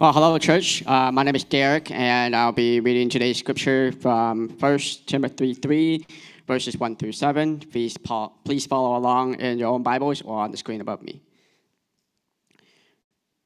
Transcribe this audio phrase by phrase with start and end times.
[0.00, 0.82] Well, hello, church.
[0.86, 6.06] Uh, my name is Derek, and I'll be reading today's scripture from 1 Timothy 3,
[6.46, 7.58] verses 1 through 7.
[7.70, 7.98] Please,
[8.46, 11.20] please follow along in your own Bibles or on the screen above me.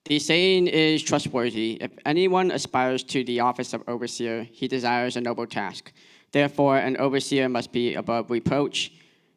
[0.05, 1.79] The saying is trustworthy.
[1.81, 5.93] If anyone aspires to the office of overseer, he desires a noble task.
[6.31, 8.93] Therefore, an overseer must be above reproach,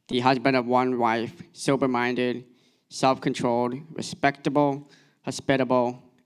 [0.08, 2.46] the husband of one wife, sober minded,
[2.90, 4.88] self controlled, respectable,
[5.26, 6.04] hospitable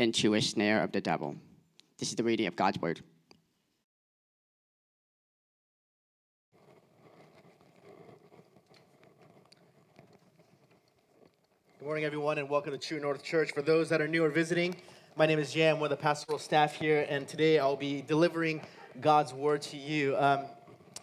[0.00, 1.36] into a snare of the devil.
[1.98, 3.02] This is the reading of God's word.
[11.78, 13.52] Good morning, everyone, and welcome to True North Church.
[13.52, 14.74] For those that are new or visiting,
[15.16, 18.62] my name is Jay, one of the pastoral staff here, and today I'll be delivering
[19.02, 20.16] God's word to you.
[20.16, 20.46] Um,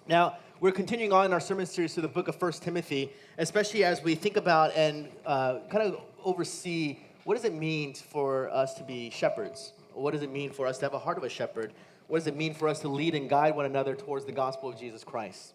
[0.07, 3.83] now, we're continuing on in our sermon series through the book of First Timothy, especially
[3.83, 8.73] as we think about and uh, kind of oversee what does it mean for us
[8.75, 9.73] to be shepherds?
[9.93, 11.73] What does it mean for us to have a heart of a shepherd?
[12.07, 14.69] What does it mean for us to lead and guide one another towards the gospel
[14.69, 15.53] of Jesus Christ?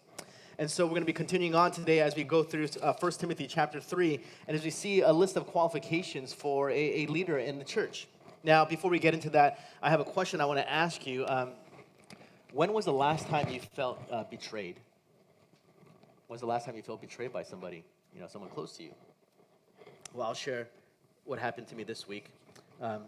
[0.59, 3.11] And so we're going to be continuing on today as we go through uh, 1
[3.13, 7.39] Timothy chapter 3, and as we see a list of qualifications for a, a leader
[7.39, 8.07] in the church.
[8.43, 11.25] Now, before we get into that, I have a question I want to ask you.
[11.25, 11.53] Um,
[12.51, 14.75] when was the last time you felt uh, betrayed?
[16.27, 18.91] Was the last time you felt betrayed by somebody, you know, someone close to you?
[20.13, 20.67] Well, I'll share
[21.25, 22.25] what happened to me this week.
[22.81, 23.03] Um,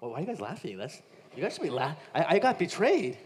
[0.00, 0.78] well, why are you guys laughing?
[0.78, 1.02] That's
[1.36, 1.98] you guys should be laughing.
[2.14, 3.18] I got betrayed.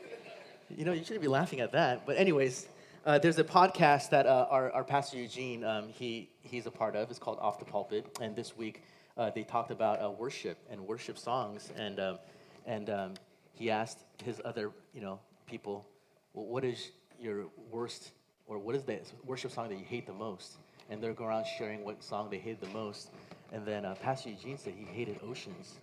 [0.70, 2.06] You know, you shouldn't be laughing at that.
[2.06, 2.67] But anyways,
[3.05, 6.97] uh, there's a podcast that uh, our, our pastor Eugene um, he he's a part
[6.97, 7.11] of.
[7.11, 8.83] It's called Off the Pulpit, and this week
[9.17, 12.18] uh, they talked about uh, worship and worship songs, and um,
[12.64, 13.14] and um,
[13.52, 15.86] he asked his other you know people,
[16.33, 18.13] well, what is your worst
[18.47, 20.57] or what is the worship song that you hate the most?
[20.92, 23.08] And they're going around sharing what song they hated the most.
[23.51, 25.79] And then uh, Pastor Eugene said he hated Oceans.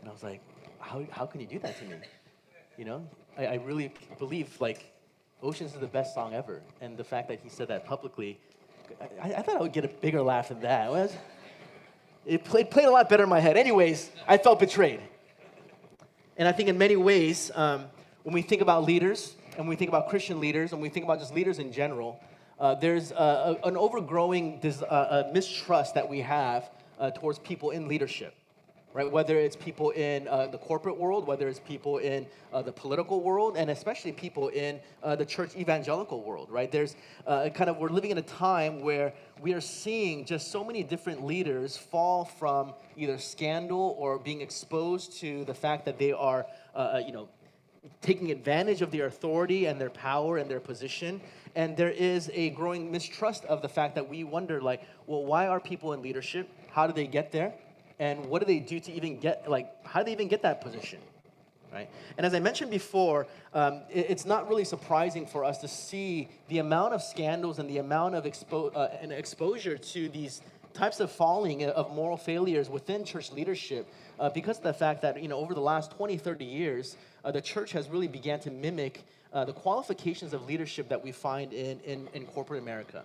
[0.00, 0.42] And I was like,
[0.78, 1.96] how, how can you do that to me?
[2.76, 3.08] You know,
[3.38, 4.92] I, I really believe like
[5.42, 6.60] Oceans is the best song ever.
[6.82, 8.38] And the fact that he said that publicly,
[9.22, 10.92] I, I thought I would get a bigger laugh than that.
[10.92, 11.18] It,
[12.26, 13.56] it played, played a lot better in my head.
[13.56, 15.00] Anyways, I felt betrayed.
[16.36, 17.86] And I think in many ways, um,
[18.22, 21.04] when we think about leaders, and when we think about Christian leaders, and we think
[21.04, 22.20] about just leaders in general,
[22.58, 27.86] uh, there's a, an overgrowing dis, uh, mistrust that we have uh, towards people in
[27.86, 28.34] leadership,
[28.94, 29.10] right?
[29.10, 33.20] Whether it's people in uh, the corporate world, whether it's people in uh, the political
[33.20, 36.72] world, and especially people in the church evangelical world, right?
[36.72, 36.96] There's
[37.26, 39.12] kind of, we're living in a time where
[39.42, 45.20] we are seeing just so many different leaders fall from either scandal or being exposed
[45.20, 46.46] to the fact that they are,
[47.04, 47.28] you know,
[48.00, 51.20] taking advantage of their authority and their power and their position
[51.56, 55.48] and there is a growing mistrust of the fact that we wonder like well why
[55.48, 56.48] are people in leadership?
[56.70, 57.54] How do they get there?
[57.98, 60.60] And what do they do to even get like how do they even get that
[60.60, 61.00] position
[61.72, 61.88] right?
[62.16, 66.28] And as i mentioned before um, it, it's not really surprising for us to see
[66.48, 70.42] the amount of scandals and the amount of expo- uh, and exposure to these
[70.74, 73.88] types of falling of moral failures within church leadership
[74.18, 77.30] uh, because of the fact that you know over the last 20 30 years uh,
[77.30, 81.52] the church has really began to mimic uh, the qualifications of leadership that we find
[81.52, 83.02] in, in, in corporate America.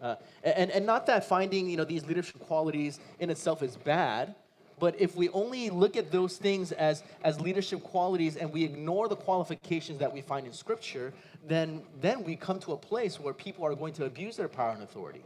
[0.00, 4.34] Uh, and, and not that finding you know, these leadership qualities in itself is bad,
[4.78, 9.08] but if we only look at those things as, as leadership qualities and we ignore
[9.08, 11.12] the qualifications that we find in Scripture,
[11.44, 14.70] then, then we come to a place where people are going to abuse their power
[14.70, 15.22] and authority.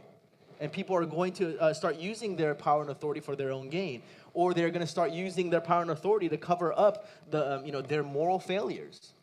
[0.59, 3.69] And people are going to uh, start using their power and authority for their own
[3.69, 4.01] gain.
[4.33, 7.65] Or they're going to start using their power and authority to cover up the, um,
[7.65, 9.13] you know, their moral failures.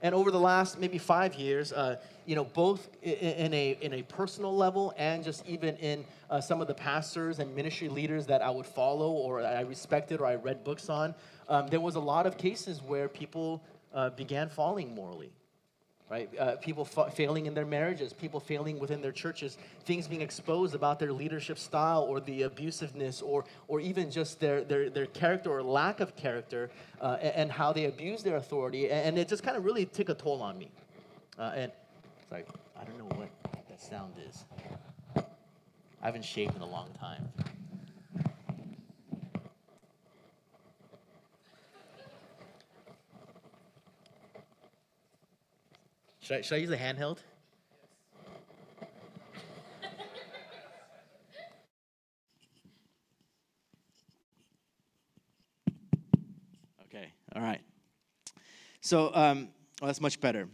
[0.00, 4.02] And over the last maybe five years, uh, you know, both in a, in a
[4.02, 8.40] personal level and just even in uh, some of the pastors and ministry leaders that
[8.40, 11.14] I would follow or I respected or I read books on,
[11.48, 13.62] um, there was a lot of cases where people
[13.92, 15.32] uh, began falling morally
[16.10, 16.30] right?
[16.38, 20.74] Uh, people fa- failing in their marriages, people failing within their churches, things being exposed
[20.74, 25.50] about their leadership style or the abusiveness or, or even just their, their, their character
[25.50, 26.70] or lack of character
[27.00, 28.90] uh, and, and, how they abuse their authority.
[28.90, 30.70] And, it just kind of really took a toll on me.
[31.38, 31.72] Uh, and
[32.28, 32.44] sorry,
[32.80, 33.28] I don't know what
[33.68, 34.44] that sound is.
[35.16, 37.28] I haven't shaved in a long time.
[46.28, 47.16] Should I, should I use the handheld?
[56.84, 57.62] Okay, all right.
[58.82, 59.48] So um,
[59.80, 60.50] well, that's much better.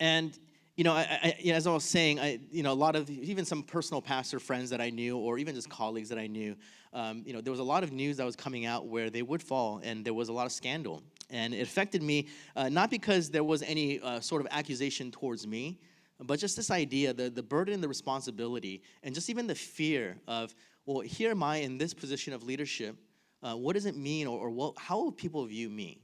[0.00, 0.38] And
[0.76, 3.44] you know, I, I, as I was saying, I, you know, a lot of even
[3.44, 6.56] some personal pastor friends that I knew, or even just colleagues that I knew,
[6.94, 9.20] um, you know, there was a lot of news that was coming out where they
[9.20, 12.90] would fall, and there was a lot of scandal, and it affected me uh, not
[12.90, 15.80] because there was any uh, sort of accusation towards me,
[16.20, 20.54] but just this idea, the the burden, the responsibility, and just even the fear of,
[20.86, 22.96] well, here am I in this position of leadership.
[23.42, 26.00] Uh, what does it mean, or, or what, how will people view me?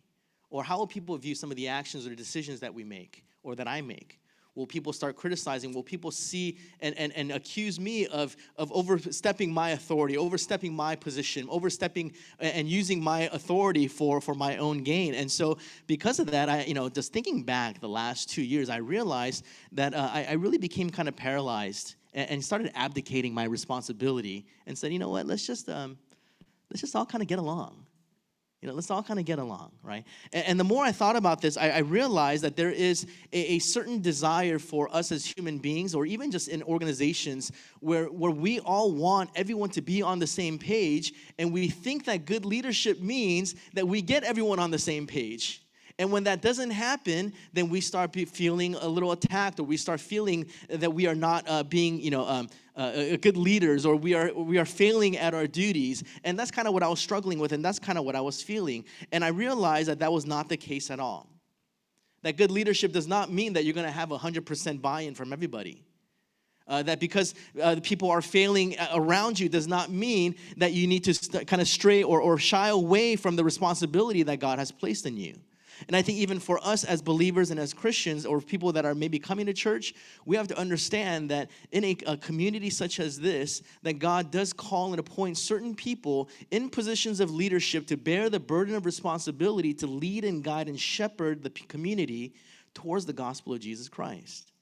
[0.51, 3.55] Or how will people view some of the actions or decisions that we make or
[3.55, 4.19] that I make?
[4.59, 5.73] Will people start criticizing?
[5.73, 10.97] Will people see and, and, and accuse me of, of overstepping my authority, overstepping my
[10.97, 15.15] position, overstepping and using my authority for, for my own gain?
[15.15, 18.69] And so, because of that, I, you know, just thinking back the last two years,
[18.69, 23.33] I realized that uh, I, I really became kind of paralyzed and, and, started abdicating
[23.33, 25.97] my responsibility and said, you know what, let's just, um,
[26.69, 27.87] let's just all kind of get along.
[28.61, 30.05] You know, let's all kind of get along, right?
[30.33, 33.55] And, and, the more I thought about this, I, I realized that there is a,
[33.55, 38.33] a, certain desire for us as human beings, or even just in organizations, where, where
[38.33, 42.45] we all want everyone to be on the same page, and we think that good
[42.45, 45.63] leadership means that we get everyone on the same page.
[45.99, 49.99] And when that doesn't happen, then we start feeling a little attacked, or we start
[49.99, 54.15] feeling that we are not uh, being, you know, um, uh, good leaders, or we
[54.15, 56.05] are we are failing at our duties.
[56.23, 58.21] And that's kind of what I was struggling with, and that's kind of what I
[58.21, 58.85] was feeling.
[59.11, 61.29] And I realized that that was not the case at all.
[62.23, 65.83] That good leadership does not mean that you're going to have 100% buy-in from everybody.
[66.67, 71.03] Uh, that because uh, people are failing around you does not mean that you need
[71.03, 75.07] to kind of stray or, or shy away from the responsibility that God has placed
[75.07, 75.35] in you.
[75.87, 78.95] And I think even for us as believers and as Christians or people that are
[78.95, 79.95] maybe coming to church,
[80.27, 84.53] we have to understand that in a, a, community such as this, that God does
[84.53, 89.73] call and appoint certain people in positions of leadership to bear the burden of responsibility
[89.75, 92.35] to lead and guide and shepherd the community
[92.75, 94.53] towards the gospel of Jesus Christ.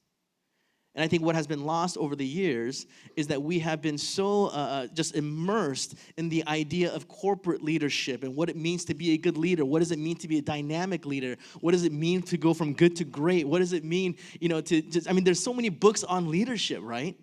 [0.96, 3.98] And I think what has been lost over the years is that we have been
[3.98, 8.86] so uh, uh, just immersed in the idea of corporate leadership and what it means
[8.86, 9.66] to be a good leader.
[9.66, 11.36] What does it mean to be a dynamic leader?
[11.60, 13.46] What does it mean to go from good to great?
[13.46, 16.30] What does it mean, you know, to just, I mean, there's so many books on
[16.30, 17.14] leadership, right?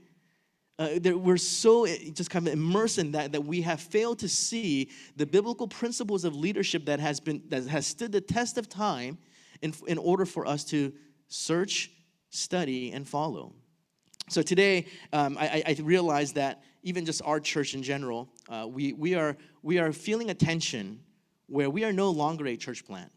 [0.77, 4.29] Uh, we're so eh, just kind of immersed in that that we have failed to
[4.29, 8.67] see the biblical principles of leadership that has been that has stood the test of
[8.67, 9.17] time
[9.61, 10.91] in, in order for us to
[11.27, 11.91] search,
[12.29, 13.53] study, and follow.
[14.29, 18.93] So today, um, I, I realize that even just our church in general, uh, we,
[18.93, 20.99] we, are, we are feeling a tension
[21.47, 23.11] where we are no longer a church plant.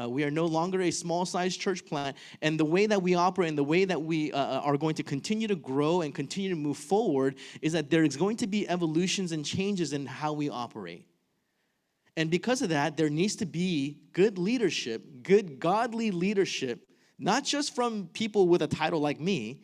[0.00, 2.16] Uh, we are no longer a small sized church plant.
[2.42, 4.96] And the way that we operate and the way that we uh, uh, are going
[4.96, 8.46] to continue to grow and continue to move forward is that there is going to
[8.46, 11.06] be evolutions and changes in how we operate.
[12.16, 16.88] And because of that, there needs to be good leadership, good godly leadership,
[17.18, 19.62] not just from people with a title like me,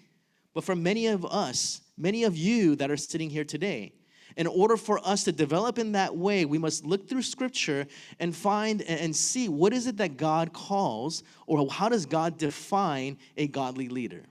[0.54, 3.92] but for many of us, many of you that are sitting here today.
[4.36, 7.86] In order for us to develop in that way, we must look through scripture
[8.20, 13.18] and find and see what is it that God calls, or how does God define
[13.36, 14.24] a godly leader.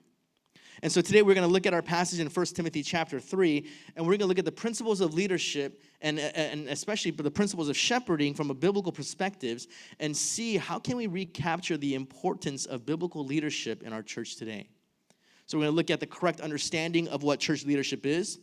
[0.81, 3.69] And so today we're going to look at our passage in 1 Timothy chapter 3,
[3.95, 7.67] and we're going to look at the principles of leadership and, and especially the principles
[7.67, 9.67] of shepherding from a biblical perspective
[9.99, 14.69] and see how can we recapture the importance of biblical leadership in our church today.
[15.49, 18.37] So we're going to look at the correct understanding of what church leadership is.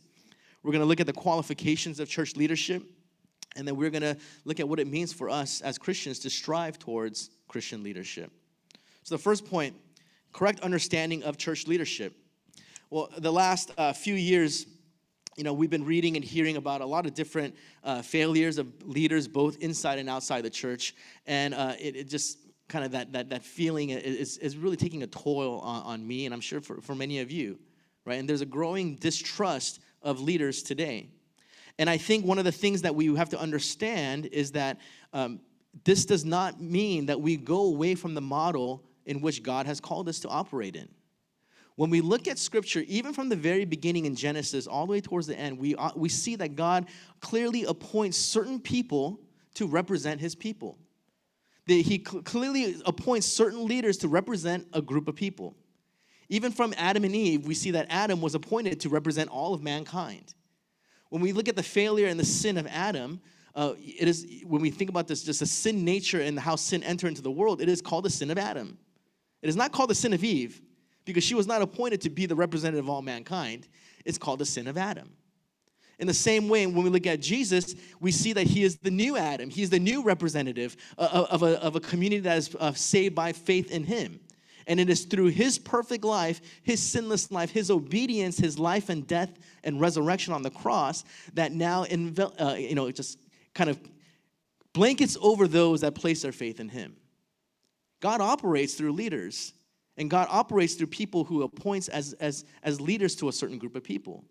[0.61, 2.83] We're going to look at the qualifications of church leadership.
[3.55, 6.29] And then we're going to look at what it means for us as Christians to
[6.29, 8.29] strive towards Christian leadership.
[9.03, 9.73] So, the first point
[10.33, 12.13] correct understanding of church leadership.
[12.89, 14.65] Well, the last uh, few years,
[15.37, 18.67] you know, we've been reading and hearing about a lot of different uh, failures of
[18.85, 20.93] leaders, both inside and outside the church.
[21.25, 22.37] And uh, it, it, just
[22.67, 26.25] kind of that, that, that feeling is, is really taking a toll on, on me,
[26.25, 27.59] and I'm sure for, for many of you,
[28.05, 28.19] right?
[28.19, 31.09] And there's a growing distrust of leaders today.
[31.79, 34.79] And I think one of the things that we have to understand is that
[35.13, 35.39] um,
[35.83, 39.79] this does not mean that we go away from the model in which God has
[39.79, 40.89] called us to operate in.
[41.75, 45.01] When we look at scripture, even from the very beginning in Genesis all the way
[45.01, 46.87] towards the end, we, uh, we see that God
[47.21, 49.19] clearly appoints certain people
[49.53, 50.79] to represent his people
[51.67, 55.55] he clearly appoints certain leaders to represent a group of people.
[56.29, 59.61] Even from Adam and Eve, we see that Adam was appointed to represent all of
[59.61, 60.33] mankind.
[61.09, 63.21] When we look at the failure and the sin of Adam,
[63.55, 66.83] uh, it is when we think about this, just the sin nature and how sin
[66.83, 68.77] entered into the world, it is called the sin of Adam.
[69.41, 70.61] It is not called the sin of Eve
[71.05, 73.67] because she was not appointed to be the representative of all mankind.
[74.05, 75.11] It's called the sin of Adam.
[75.99, 78.91] In the same way, when we look at Jesus, we see that he is the
[78.91, 79.49] new Adam.
[79.49, 83.33] He is the new representative of a, of a community that is uh, saved by
[83.33, 84.19] faith in him.
[84.67, 89.07] And it is through his perfect life, his sinless life, his obedience, his life and
[89.07, 93.17] death and resurrection on the cross that now, envel- uh, you know, just
[93.55, 93.79] kind of
[94.73, 96.95] blankets over those that place their faith in him.
[98.01, 99.53] God operates through leaders,
[99.95, 103.75] and God operates through people who appoints as, as, as leaders to a certain group
[103.75, 104.25] of people.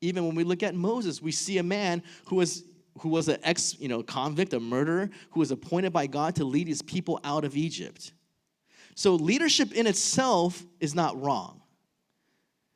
[0.00, 2.64] Even when we look at Moses, we see a man who was
[2.98, 6.44] who was an ex, you know, convict, a murderer, who was appointed by God to
[6.44, 8.12] lead his people out of Egypt.
[8.94, 11.62] So leadership in itself is not wrong.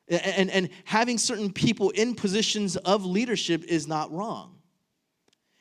[0.08, 4.58] And, and having certain people in positions of leadership is not wrong.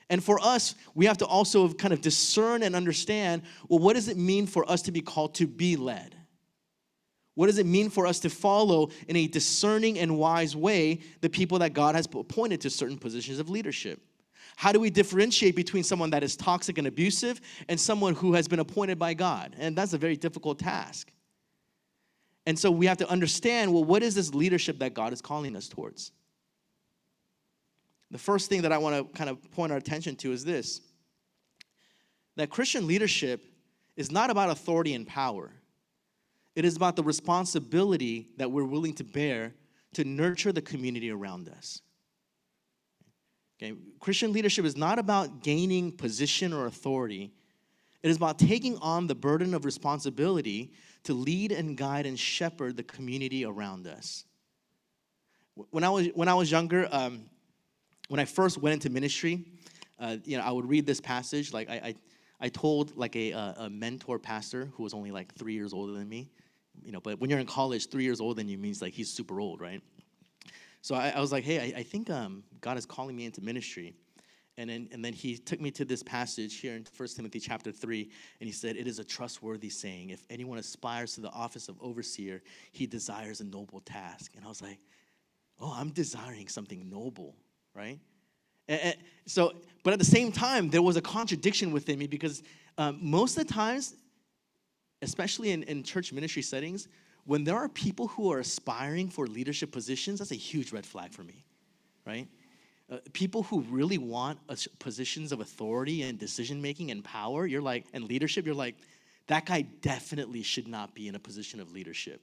[0.10, 4.10] And for us, we have to also kind of discern and understand well, what does
[4.10, 6.16] it mean for us to be called to be led?
[7.36, 11.30] What does it mean for us to follow in a discerning and wise way the
[11.30, 14.00] people that God has appointed to certain positions of leadership?
[14.56, 18.48] How do we differentiate between someone that is toxic and abusive and someone who has
[18.48, 19.56] been appointed by God?
[19.58, 21.12] And that's a very difficult task.
[22.46, 25.56] And so we have to understand well, what is this leadership that God is calling
[25.56, 26.12] us towards?
[28.12, 30.82] The first thing that I want to kind of point our attention to is this
[32.36, 33.44] that Christian leadership
[33.96, 35.52] is not about authority and power.
[36.56, 39.56] It is about the responsibility that we're willing to bear
[39.94, 41.82] to nurture the community around us.
[43.58, 43.74] Okay?
[44.00, 47.32] Christian leadership is not about gaining position or authority.
[48.02, 52.78] It is about taking on the burden of responsibility to lead and guide and shepherd
[52.78, 54.26] the community around us.
[55.70, 57.26] When I was, when I was younger, um,
[58.10, 59.46] when I first went into ministry,
[60.00, 61.54] uh, you know, I would read this passage.
[61.54, 61.96] Like I, I,
[62.42, 66.10] I told like a, a mentor pastor who was only like three years older than
[66.10, 66.30] me,
[66.82, 69.12] you know, but when you're in college, three years old, than you means like he's
[69.12, 69.82] super old, right?
[70.82, 73.42] So I, I was like, hey, I, I think um, God is calling me into
[73.42, 73.94] ministry.
[74.58, 77.72] And then, and then he took me to this passage here in 1 Timothy chapter
[77.72, 78.02] 3,
[78.40, 80.12] and he said, It is a trustworthy saying.
[80.12, 84.34] If anyone aspires to the office of overseer, he desires a noble task.
[84.36, 84.78] And I was like,
[85.60, 87.36] Oh, I'm desiring something noble,
[87.74, 88.00] right?
[88.68, 89.54] And, and so,
[89.84, 92.44] but at the same time, there was a contradiction within me because
[92.78, 93.96] um, most of the times,
[95.04, 96.88] especially in, in church ministry settings,
[97.26, 101.14] when there are people who are aspiring for leadership positions, that's a huge red flag
[101.14, 101.46] for me,
[102.06, 102.28] right?
[102.92, 104.40] Uh, people who really want
[104.80, 108.76] positions of authority and decision making and power, you're like, and leadership, you're like,
[109.28, 112.22] that guy definitely should not be in a position of leadership,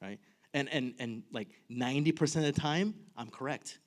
[0.00, 0.20] right?
[0.54, 3.78] And and and like 90% of the time, I'm correct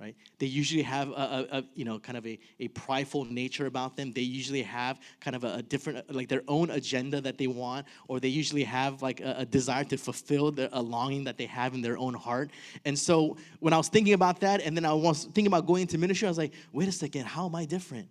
[0.00, 0.16] right?
[0.38, 3.96] They usually have a, a, a, you know kind of a, a prideful nature about
[3.96, 4.12] them.
[4.12, 7.86] They usually have kind of a, a, different like their own agenda that they want,
[8.08, 11.74] or they usually have like a, desire to fulfill the, a longing that they have
[11.74, 12.50] in their own heart.
[12.84, 15.82] And so when I was thinking about that, and then I was thinking about going
[15.82, 18.08] into ministry, I was like, wait a second, how am I different?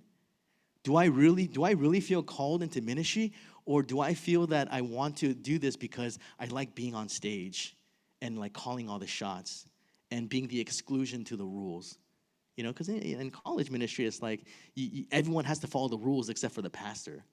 [0.83, 3.33] Do I really do I really feel called into ministry,
[3.65, 7.09] or do I feel that I want to do this because I like being on
[7.09, 7.75] stage
[8.21, 9.65] and like calling all the shots?
[10.11, 11.97] And being the exclusion to the rules.
[12.55, 14.41] You know, because in, in, college ministry, it's like
[14.75, 17.23] you, you, everyone has to follow the rules except for the pastor.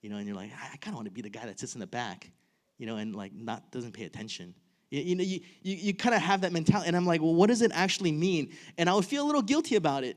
[0.00, 1.58] You know, and you're like, I, I kind of want to be the guy that
[1.58, 2.30] sits in the back,
[2.78, 4.54] you know, and like not doesn't pay attention.
[4.90, 6.88] You, you know, you, you, you kind of have that mentality.
[6.88, 8.52] And I'm like, well, what does it actually mean?
[8.78, 10.16] And I would feel a little guilty about it.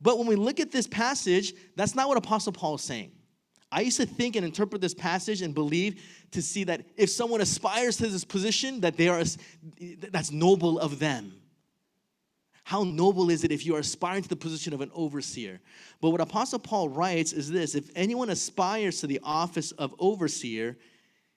[0.00, 3.12] But when we look at this passage, that's not what Apostle Paul is saying.
[3.70, 7.40] I used to think and interpret this passage and believe to see that if someone
[7.40, 9.22] aspires to this position, that they are
[10.10, 11.34] that's noble of them.
[12.64, 15.60] How noble is it if you are aspiring to the position of an overseer?
[16.00, 20.76] But what Apostle Paul writes is this if anyone aspires to the office of overseer,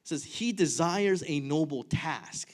[0.03, 2.53] says he desires a noble task.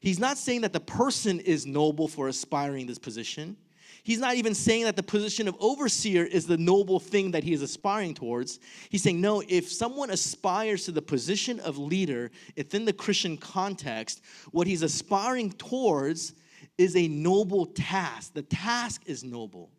[0.00, 3.56] He's not saying that the person is noble for aspiring this position.
[4.04, 7.54] He's not even saying that the position of overseer is the noble thing that he
[7.54, 8.60] is aspiring towards.
[8.90, 14.20] He's saying, no, if someone aspires to the position of leader within the Christian context,
[14.52, 16.34] what he's aspiring towards
[16.76, 18.34] is a noble task.
[18.34, 19.70] The task is noble,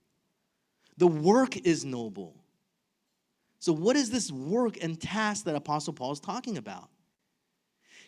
[0.98, 2.36] the work is noble.
[3.60, 6.89] So, what is this work and task that Apostle Paul is talking about?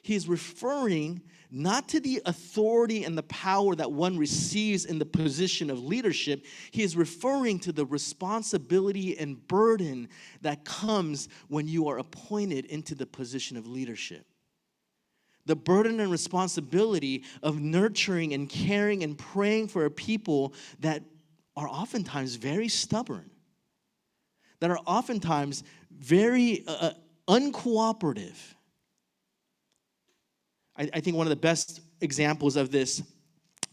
[0.01, 5.05] He is referring not to the authority and the power that one receives in the
[5.05, 6.45] position of leadership.
[6.71, 10.09] He is referring to the responsibility and burden
[10.41, 14.25] that comes when you are appointed into the position of leadership.
[15.45, 21.03] The burden and responsibility of nurturing and caring and praying for a people that
[21.55, 23.29] are oftentimes very stubborn,
[24.59, 26.91] that are oftentimes very uh, uh
[27.27, 28.37] uncooperative
[30.77, 33.01] I, I think one of the best examples of this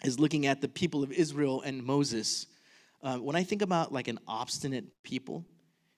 [0.05, 2.47] is looking at the people of Israel and Moses.
[3.03, 5.45] Uh, when I think about like an obstinate people,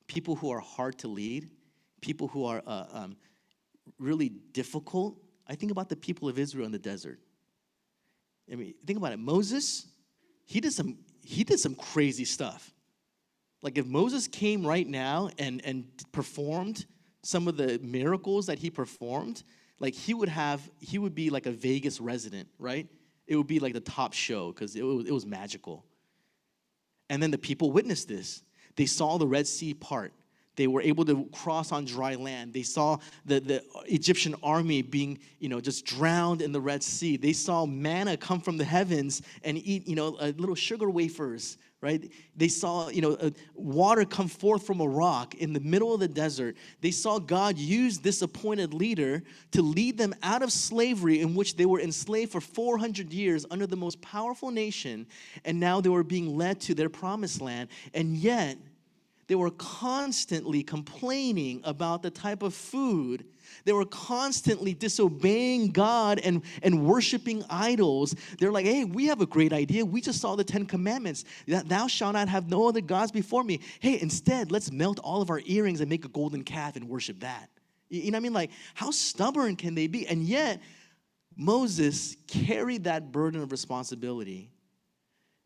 [0.07, 1.51] people who are hard to lead,
[2.01, 3.17] people who are uh, um,
[3.99, 7.21] really difficult, I think about the people of Israel in the desert.
[8.51, 9.19] I mean, think about it.
[9.19, 9.87] Moses,
[10.45, 12.73] he did some he did some crazy stuff.
[13.63, 16.87] Like if Moses came right now and and performed
[17.23, 19.43] some of the miracles that he performed,
[19.79, 22.89] like he would have he would be like a Vegas resident, right?
[23.27, 25.85] It would be like the top show because it was, it was magical.
[27.11, 28.43] And then the people witnessed this.
[28.77, 30.13] They saw the Red Sea part.
[30.57, 32.53] They were able to cross on dry land.
[32.53, 37.17] They saw the, the Egyptian army being, you know, just drowned in the Red Sea.
[37.17, 41.59] They saw manna come from the heavens and eat, you know, uh, little sugar wafers,
[41.83, 42.11] right?
[42.35, 46.01] They saw, you know, uh, water come forth from a rock in the middle of
[46.01, 46.57] the desert.
[46.81, 49.23] They saw God use this appointed leader
[49.53, 53.67] to lead them out of slavery in which they were enslaved for 400 years under
[53.67, 55.07] the most powerful nation,
[55.45, 57.69] and now they were being led to their promised land.
[57.93, 58.57] And yet,
[59.29, 63.25] they were constantly complaining about the type of food.
[63.65, 68.15] They were constantly disobeying God and, and worshiping idols.
[68.39, 69.85] They're like, hey, we have a great idea.
[69.85, 71.25] We just saw the Ten Commandments.
[71.47, 73.61] Thou shalt not have no other gods before me.
[73.81, 77.21] Hey, instead, let's melt all of our earrings and make a golden calf and worship
[77.21, 77.51] that.
[77.89, 78.33] You know what I mean?
[78.33, 80.07] Like, how stubborn can they be?
[80.07, 80.61] And yet,
[81.37, 84.51] Moses carried that burden of responsibility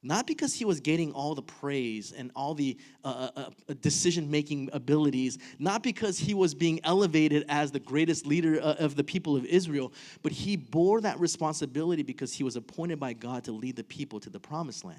[0.03, 4.31] not because he was getting all the praise and all the uh, uh, uh decision
[4.31, 9.05] making abilities, not because he was being elevated as the greatest leader uh, of the
[9.05, 9.93] people of Israel,
[10.23, 14.21] but he bore that responsibility because he was appointed by God to lead the people
[14.21, 14.99] to the promised land.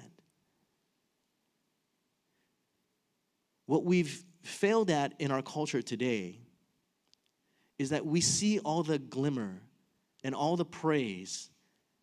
[3.66, 6.38] What we've failed at in our culture today
[7.78, 9.60] is that we see all the glimmer
[10.22, 11.50] and all the praise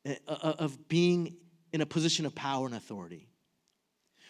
[0.06, 1.36] uh, uh, of being
[1.74, 3.28] in a position of power and authority.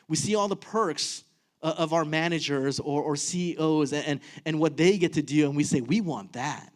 [0.07, 1.23] We see all the perks
[1.61, 5.55] of our managers or, or CEOs and, and, and what they get to do, and
[5.55, 6.71] we say, we want that.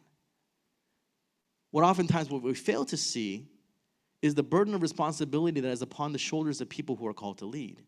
[1.71, 3.47] What oftentimes what we fail to see
[4.21, 7.39] is the burden of responsibility that is upon the shoulders of people who are called
[7.39, 7.81] to lead.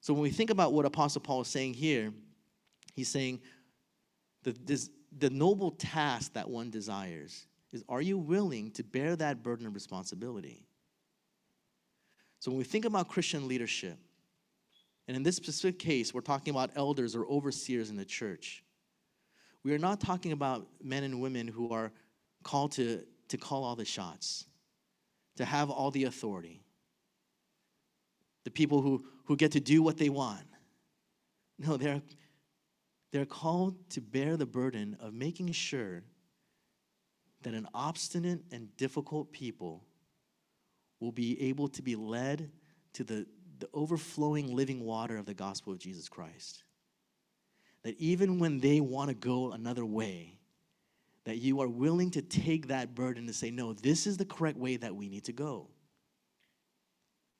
[0.00, 2.12] So when we think about what Apostle Paul is saying here,
[2.94, 3.40] he's saying
[4.42, 9.42] the, this, the noble task that one desires is are you willing to bear that
[9.42, 10.66] burden of responsibility?
[12.40, 13.98] So when we think about Christian leadership,
[15.06, 18.64] and in this specific case, we're talking about elders or overseers in the church.
[19.62, 21.92] We are not talking about men and women who are
[22.42, 24.46] called to, to call all the shots,
[25.36, 26.62] to have all the authority,
[28.44, 30.44] the people who, who get to do what they want.
[31.58, 32.02] No, they're,
[33.12, 36.02] they're called to bear the burden of making sure
[37.46, 39.84] that an obstinate and difficult people
[40.98, 42.50] will be able to be led
[42.92, 43.24] to the,
[43.60, 46.64] the overflowing living water of the gospel of Jesus Christ.
[47.84, 50.40] That even when they want to go another way,
[51.22, 54.58] that you are willing to take that burden to say, no, this is the correct
[54.58, 55.68] way that we need to go.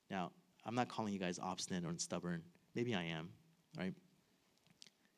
[0.08, 0.30] Now,
[0.64, 2.42] I'm not calling you guys obstinate or stubborn.
[2.76, 3.30] Maybe I am,
[3.76, 3.92] right?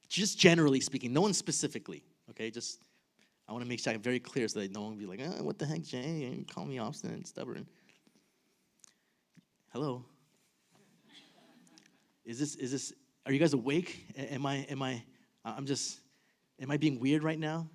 [0.08, 2.50] Just generally speaking, no one specifically, okay?
[2.50, 2.87] Just
[3.48, 5.20] I want to make sure I'm very clear so that no one will be like,
[5.22, 6.34] oh, what the heck, Jay?
[6.36, 7.66] You call me obstinate and stubborn.
[9.72, 10.04] Hello?
[12.26, 12.92] Is this, is this,
[13.24, 14.06] are you guys awake?
[14.18, 15.02] Am I, am I,
[15.46, 16.00] I'm just,
[16.60, 17.66] am I being weird right now?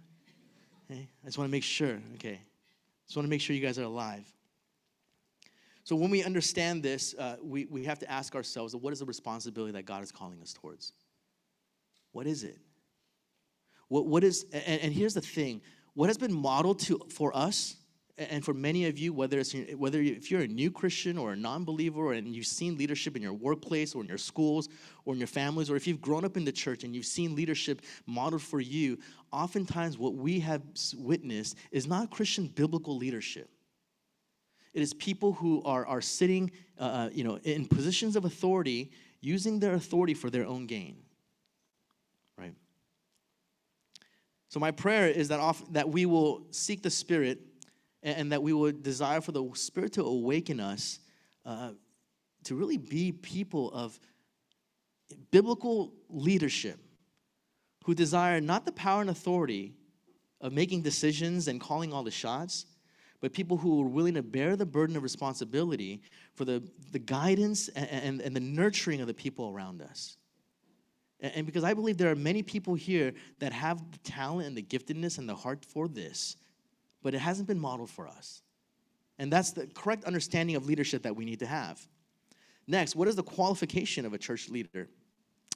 [0.88, 2.39] Hey, I just want to make sure, okay.
[3.07, 4.25] Just want to make sure you guys are alive.
[5.83, 9.05] So when we understand this, uh, we, we have to ask ourselves, what is the
[9.05, 10.93] responsibility that God is calling us towards?
[12.12, 12.59] What is it?
[13.93, 15.62] What, what is, and, and here's the thing
[15.93, 17.75] what has been modeled to, for us
[18.17, 21.36] and for many of you, whether it's whether if you're a new Christian or a
[21.36, 24.67] non-believer, and you've seen leadership in your workplace or in your schools
[25.06, 27.36] or in your families, or if you've grown up in the church and you've seen
[27.36, 28.97] leadership modeled for you,
[29.32, 30.63] oftentimes what we have
[30.97, 33.47] witnessed is not Christian biblical leadership.
[34.73, 38.91] It is people who are, are sitting, uh, uh you know, in positions of authority,
[39.21, 41.02] using their authority for their own gain.
[44.53, 47.39] So my prayer is that, off, that we will seek the Spirit
[48.03, 50.99] and, and, that we would desire for the Spirit to awaken us
[51.43, 51.71] uh,
[52.43, 53.99] to really be people of
[55.31, 56.77] biblical leadership
[57.85, 59.73] who desire not the power and authority
[60.39, 62.67] of making decisions and calling all the shots,
[63.21, 65.99] but people who are willing to bear the burden of responsibility
[66.35, 66.61] for the,
[66.91, 70.15] the guidance and, and, and the nurturing of the people around us.
[71.23, 74.62] And because I believe there are many people here that have the talent and the
[74.62, 76.36] giftedness and the heart for this,
[77.01, 78.41] but it hasn't been modeled for us.
[79.17, 81.81] And that's the correct understanding of leadership that we need to have.
[82.67, 84.89] Next, what is the qualification of a church leader?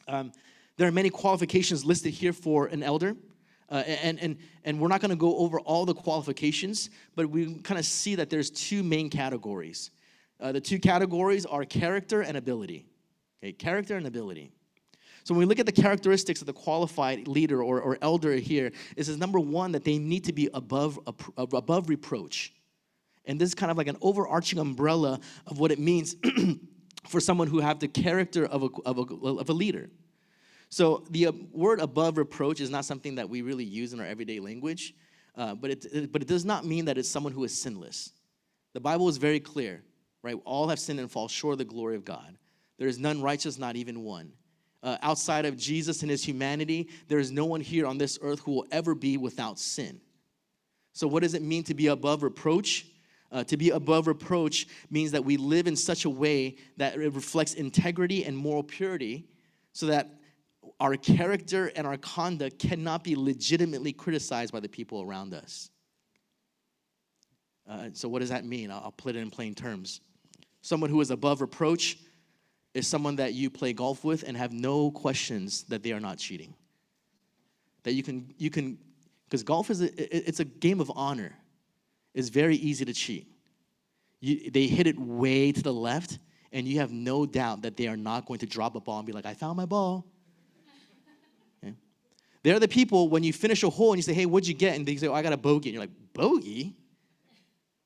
[0.07, 0.31] Um,
[0.77, 3.17] there are many qualifications listed here for an elder.
[3.69, 7.55] Uh, and, and, and we're not going to go over all the qualifications, but we
[7.55, 9.91] kind of see that there's two main categories.
[10.39, 12.85] Uh, the two categories are character and ability.
[13.43, 14.51] Okay, character and ability.
[15.27, 18.71] So when we look at the characteristics of the qualified leader or, or elder here,
[18.95, 20.97] it says number one that they need to be above
[21.35, 22.53] above reproach,
[23.25, 26.15] and this is kind of like an overarching umbrella of what it means
[27.09, 29.89] for someone who have the character of a, of a, of a leader.
[30.69, 34.05] So the uh, word above reproach is not something that we really use in our
[34.05, 34.95] everyday language,
[35.35, 38.13] uh, but, it, it, but it does not mean that it's someone who is sinless.
[38.71, 39.83] The Bible is very clear,
[40.23, 40.37] right?
[40.45, 42.37] All have sinned and fall short of the glory of God.
[42.77, 44.31] There is none righteous, not even one.
[44.83, 48.39] Uh, outside of Jesus and his humanity, there is no one here on this earth
[48.41, 49.99] who will ever be without sin.
[50.93, 52.85] So, what does it mean to be above reproach?
[53.31, 57.13] Uh, to be above reproach means that we live in such a way that it
[57.13, 59.27] reflects integrity and moral purity
[59.73, 60.09] so that
[60.79, 65.69] our character and our conduct cannot be legitimately criticized by the people around us.
[67.67, 68.71] Uh, so, what does that mean?
[68.71, 70.01] I'll, I'll put it in plain terms.
[70.61, 71.97] Someone who is above reproach
[72.77, 76.17] is someone that you play golf with and have no questions that they are not
[76.17, 76.53] cheating.
[77.83, 78.77] That you can, you can,
[79.25, 81.33] because golf is a, it's a game of honor.
[82.13, 83.27] It's very easy to cheat.
[84.19, 86.19] You, they hit it way to the left,
[86.51, 89.05] and you have no doubt that they are not going to drop a ball and
[89.05, 90.05] be like, I found my ball.
[92.43, 94.75] They're the people when you finish a hole and you say, hey, what'd you get?
[94.75, 95.69] And they say, oh, I got a bogey.
[95.69, 96.75] And you're like, bogey?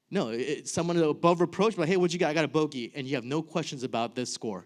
[0.09, 2.29] No, someone above reproach, but hey, what'd you get?
[2.29, 2.91] I got a bogey.
[2.95, 4.65] And you have no questions about this score.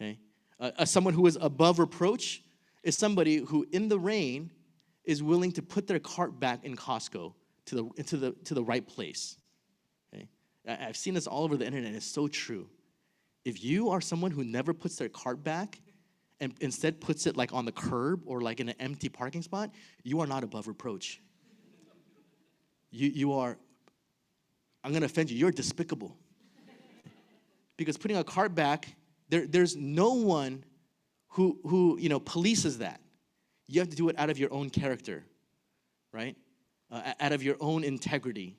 [0.00, 0.18] Okay?
[0.58, 2.42] Uh, someone who is above reproach
[2.82, 4.50] is somebody who, in the rain,
[5.04, 7.34] is willing to put their cart back in Costco
[7.66, 9.36] to the, to the, to the right place.
[10.14, 10.28] Okay?
[10.66, 12.68] I've seen this all over the internet, it's so true.
[13.44, 15.80] If you are someone who never puts their cart back
[16.40, 19.70] and instead puts it like on the curb or like in an empty parking spot,
[20.02, 21.20] you are not above reproach.
[22.90, 23.56] You, you are,
[24.82, 26.16] I'm gonna offend you, you're despicable.
[27.76, 28.88] because putting a cart back,
[29.28, 30.64] there, there's no one
[31.28, 33.00] who, who, you know, polices that.
[33.66, 35.24] You have to do it out of your own character,
[36.12, 36.36] right?
[36.90, 38.56] Uh, out of your own integrity.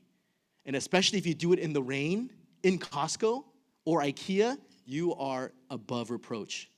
[0.65, 2.29] And especially if you do it in the rain,
[2.63, 3.43] in Costco
[3.85, 6.69] or IKEA, you are above reproach.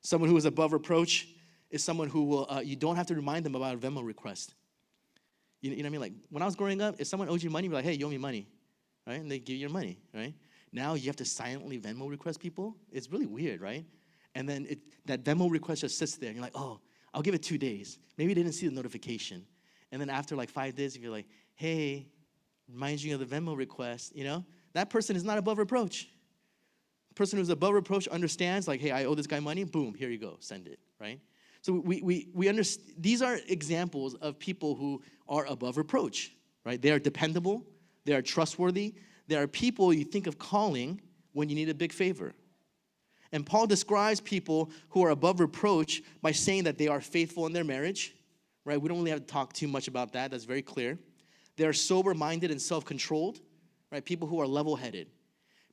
[0.00, 1.28] Someone who is above reproach
[1.70, 4.54] is someone who will, uh, you don't have to remind them about a Venmo request.
[5.60, 6.00] You, you know what I mean?
[6.00, 7.94] Like when I was growing up, if someone owed you money, you'd be like, hey,
[7.94, 8.46] you owe me money,
[9.06, 9.20] right?
[9.20, 10.34] And they give you your money, right?
[10.72, 12.76] Now you have to silently Venmo request people.
[12.90, 13.84] It's really weird, right?
[14.34, 16.80] And then it, that Venmo request just sits there, and you're like, oh,
[17.14, 17.98] I'll give it two days.
[18.18, 19.46] Maybe they didn't see the notification.
[19.92, 22.08] And then after like five days, if you're like, hey,
[22.68, 26.08] reminds you of the Venmo request, you know, that person is not above reproach
[27.16, 30.18] person who's above reproach understands, like, hey, I owe this guy money, boom, here you
[30.18, 31.18] go, send it, right?
[31.62, 36.32] So we, we, we understand, these are examples of people who are above reproach,
[36.64, 36.80] right?
[36.80, 37.64] They are dependable,
[38.04, 38.94] they are trustworthy,
[39.28, 41.00] they are people you think of calling
[41.32, 42.32] when you need a big favor.
[43.32, 47.52] And Paul describes people who are above reproach by saying that they are faithful in
[47.52, 48.14] their marriage,
[48.64, 48.80] right?
[48.80, 50.98] We don't really have to talk too much about that, that's very clear.
[51.56, 53.40] They are sober minded and self controlled,
[53.90, 54.04] right?
[54.04, 55.08] People who are level headed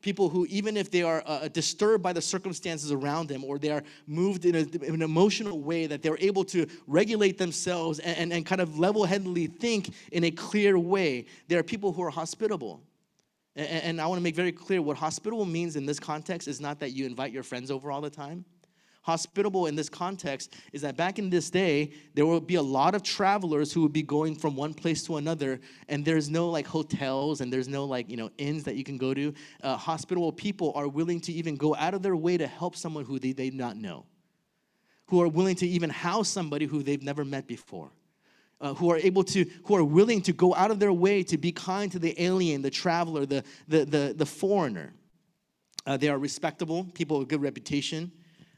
[0.03, 3.71] people who, even if they are uh, disturbed by the circumstances around them or they
[3.71, 8.17] are moved in, a, in an emotional way, that they're able to regulate themselves and,
[8.17, 11.25] and, and kind of level headedly think in a clear way.
[11.47, 12.81] There are people who are hospitable.
[13.55, 16.79] And, I want to make very clear what hospitable means in this context is not
[16.79, 18.45] that you invite your friends over all the time
[19.03, 22.95] hospitable in this context is that back in this day, there would be a lot
[22.95, 26.65] of travelers who would be going from one place to another, and there's no like
[26.65, 29.33] hotels and there's no like, you know, inns that you can go to.
[29.61, 33.03] Uh, hospitable people are willing to even go out of their way to help someone
[33.03, 34.05] who they, they not know,
[35.07, 37.91] who are willing to even house somebody who they've never met before.
[38.63, 41.37] Uh, who are able to, who are willing to go out of their way to
[41.37, 44.93] be kind to the alien, the traveler, the, the, the, the foreigner.
[45.85, 48.09] Uh, they are respectable, people with good reputation.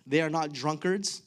[0.06, 1.24] They are not drunkards.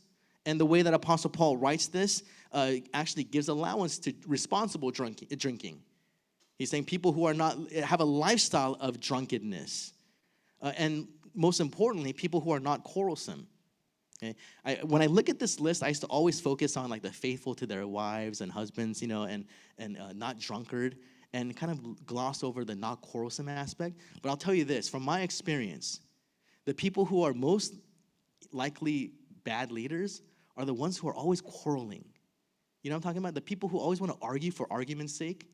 [0.47, 5.83] And the way that Apostle Paul writes this uh, actually gives allowance to responsible drinking.
[6.57, 9.93] He's saying people who are not have a lifestyle of drunkenness,
[10.63, 13.49] uh, and most importantly, people who are not quarrelsome.
[14.21, 14.35] Okay?
[14.65, 17.13] I, when I look at this list, I used to always focus on like the
[17.13, 19.45] faithful to their wives and husbands, you know, and
[19.79, 20.97] and uh, not drunkard,
[21.33, 24.01] and kind of gloss over the not quarrelsome aspect.
[24.23, 26.01] But I'll tell you this, from my experience,
[26.65, 27.75] the people who are most
[28.53, 29.13] likely
[29.45, 30.23] bad leaders
[30.57, 32.05] are the ones who are always quarreling.
[32.83, 33.35] You know what I'm talking about?
[33.35, 35.47] The people who always want to argue for argument's sake.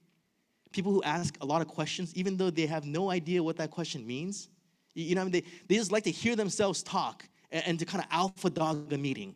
[0.72, 3.70] people who ask a lot of questions, even though they have no idea what that
[3.70, 4.48] question means.
[4.94, 5.32] You know, I mean?
[5.32, 8.92] they, they just like to hear themselves talk and, and to kind of alpha dog
[8.92, 9.34] a meeting.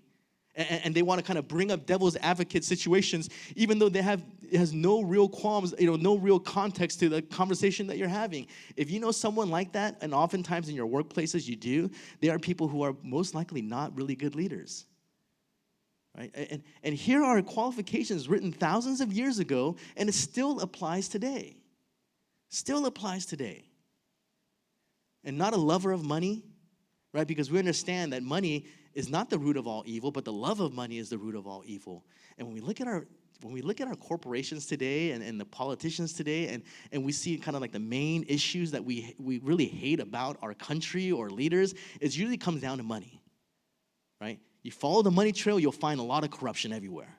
[0.55, 4.03] And, and they want to kind of bring up devil's advocate situations, even though they
[4.03, 8.09] have has no real qualms, you know, no real context to the conversation that you're
[8.09, 8.47] having.
[8.77, 12.39] If you know someone like that, and oftentimes in your workplaces you do, they are
[12.39, 14.87] people who are most likely not really good leaders.
[16.17, 16.33] Right?
[16.35, 21.57] And, and here are qualifications written thousands of years ago, and it still applies today.
[22.49, 23.67] Still applies today.
[25.25, 26.48] And not a lover of money,
[27.19, 27.27] right?
[27.27, 30.61] Because we understand that money is not the root of all evil, but the love
[30.61, 32.05] of money is the root of all evil.
[32.39, 33.07] And when we look at our
[33.41, 37.13] when we look at our corporations today and, and the politicians today and, and we
[37.13, 41.13] see kind of like the main issues that we, we really hate about our country
[41.13, 43.23] or leaders, it usually comes down to money,
[44.21, 44.41] right?
[44.65, 47.17] You follow the money trail, you'll find a lot of corruption everywhere.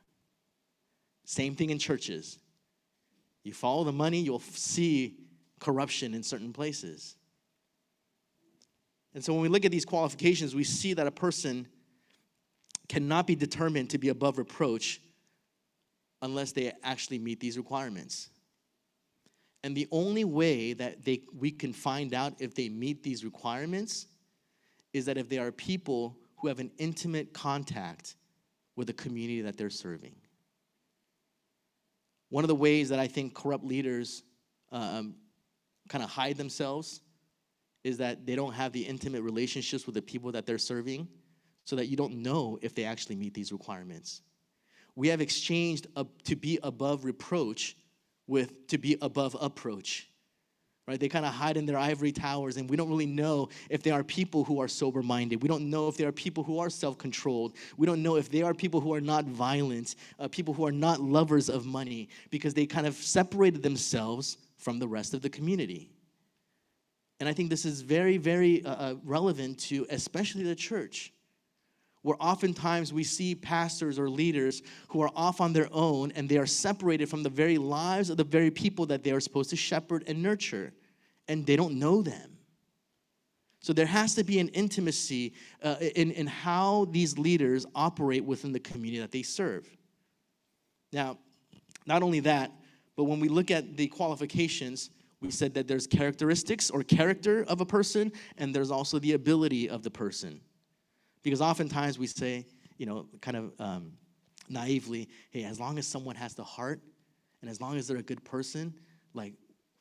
[1.23, 2.37] Same thing in churches.
[3.45, 5.15] You follow the money, you'll see
[5.61, 7.15] corruption in certain places.
[9.13, 11.67] And so when we look at these qualifications, we see that a person
[12.87, 15.01] cannot be determined to be above reproach
[16.21, 18.29] unless they actually meet these requirements.
[19.63, 24.07] And the only way that they, we can find out if they meet these requirements
[24.93, 28.15] is that if they are people who have an intimate contact
[28.75, 30.15] with the community that they're serving.
[32.29, 34.23] One of the ways that I think corrupt leaders
[34.71, 35.15] um,
[35.89, 37.01] kind of hide themselves
[37.83, 41.07] is that they don't have the intimate relationships with the people that they're serving
[41.65, 44.21] so that you don't know if they actually meet these requirements
[44.99, 45.87] we have exchanged
[46.25, 47.77] to be above reproach
[48.27, 50.09] with to be above approach.
[50.89, 50.99] Right?
[50.99, 53.91] They kind of hide in their ivory towers, and we don't really know if they
[53.91, 55.41] are people who are sober minded.
[55.41, 57.53] We don't know if they are people who are self controlled.
[57.77, 60.71] We don't know if they are people who are not violent, uh, people who are
[60.71, 65.29] not lovers of money, because they kind of separated themselves from the rest of the
[65.29, 65.91] community.
[67.19, 71.13] And I think this is very, very uh, uh relevant to especially the church
[72.01, 76.37] where oftentimes we see pastors or leaders who are off on their own and they
[76.37, 79.55] are separated from the very lives of the very people that they are supposed to
[79.55, 80.73] shepherd and nurture,
[81.27, 82.37] and they don't know them.
[83.61, 88.53] So there has to be an intimacy uh, in, in how these leaders operate within
[88.53, 89.69] the community that they serve.
[90.93, 91.17] Now,
[91.85, 92.51] not only that,
[92.95, 94.89] but when we look at the qualifications,
[95.21, 99.69] we said that there's characteristics or character of a person, and there's also the ability
[99.69, 100.39] of the person.
[101.23, 102.45] Because oftentimes we say,
[102.77, 103.93] you know, kind of um,
[104.47, 106.81] naively, hey, as long as someone has the heart
[107.41, 108.73] and as long as they're a good person,
[109.13, 109.33] like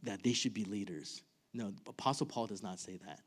[0.03, 1.23] that they should be leaders.
[1.55, 3.21] No, Apostle Paul does not say that.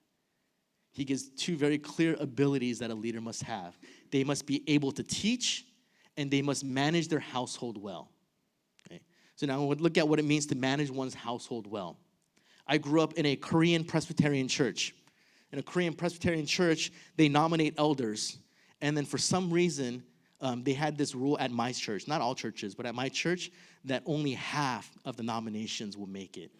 [0.93, 3.78] He gives two very clear abilities that a leader must have
[4.12, 5.65] they must be able to teach
[6.17, 8.12] and they must manage their household well.
[9.36, 11.98] So now we'll look at what it means to manage one's household well.
[12.67, 14.94] I grew up in a Korean Presbyterian church
[15.52, 18.39] in a Korean Presbyterian church, they nominate elders.
[18.82, 20.04] And then for some reason,
[20.39, 23.52] um, they had this rule at my church, not all churches, but at my church,
[23.86, 26.52] that only half of the nominations will make it.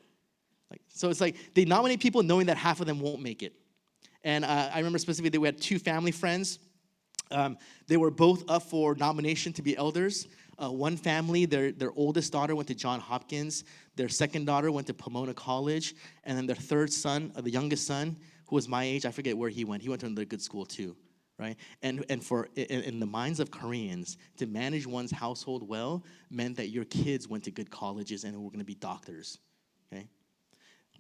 [0.70, 3.54] Like, so it's like they nominate people knowing that half of them won't make it.
[4.24, 6.60] And uh, I remember specifically that we had two family friends.
[7.32, 7.58] Um,
[7.88, 10.28] they were both up for nomination to be elders.
[10.62, 13.64] Uh, one family, their, their oldest daughter went to John Hopkins,
[13.96, 17.88] their second daughter went to Pomona College, and then their third son, uh, the youngest
[17.88, 19.82] son, who was my age, I forget where he went.
[19.82, 20.96] He went to another good school too,
[21.40, 21.56] right?
[21.82, 26.58] And and for in, in the minds of Koreans, to manage one's household well meant
[26.58, 29.40] that your kids went to good colleges and were going to be doctors.
[29.92, 30.06] Okay.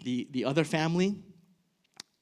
[0.03, 1.17] The the other family,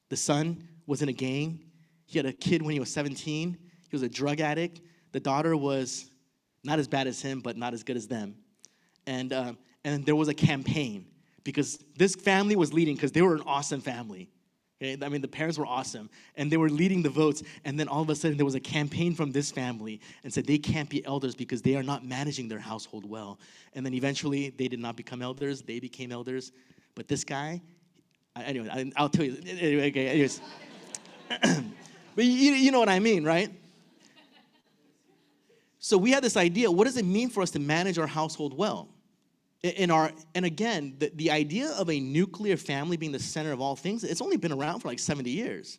[0.08, 1.60] the son was in a gang.
[2.06, 3.56] He had a kid when he was 17.
[3.88, 4.80] He was a drug addict.
[5.12, 6.10] The daughter was
[6.62, 8.36] not as bad as him, but not as good as them.
[9.06, 11.06] And um, and there was a campaign
[11.42, 14.28] because this family was leading because they were an awesome family
[14.82, 14.96] Okay?
[15.04, 17.42] I mean, the parents were awesome, and they were leading the votes.
[17.64, 20.46] And then all of a sudden, there was a campaign from this family and said
[20.46, 23.38] they can't be elders because they are not managing their household well.
[23.74, 26.52] And then eventually, they did not become elders; they became elders.
[26.94, 27.60] But this guy,
[28.36, 29.36] anyway, I'll tell you.
[29.46, 30.40] Anyway, okay, anyways.
[31.28, 33.52] but you, you know what I mean, right?
[35.80, 38.56] So we had this idea what does it mean for us to manage our household
[38.56, 38.88] well?
[39.62, 43.60] in our and again the, the idea of a nuclear family being the center of
[43.60, 45.78] all things it's only been around for like 70 years.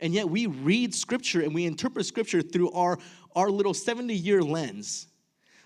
[0.00, 2.98] And yet we read scripture and we interpret scripture through our
[3.34, 5.08] our little 70 year lens.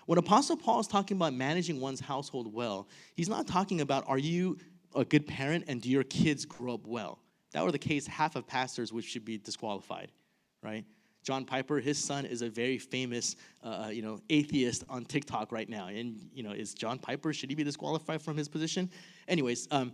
[0.07, 4.17] When apostle paul is talking about managing one's household well he's not talking about are
[4.17, 4.57] you
[4.95, 7.19] a good parent and do your kids grow up well?
[7.51, 10.11] That were the case half of pastors which should be disqualified
[10.63, 10.85] right
[11.27, 15.67] John Piper, his son is a very famous, uh, you know, atheist on TikTok right
[15.67, 15.87] now.
[15.87, 18.89] And you know, is John Piper should he be disqualified from his position?
[19.27, 19.91] Anyways, um,